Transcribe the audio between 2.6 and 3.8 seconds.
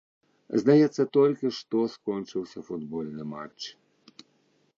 футбольны матч.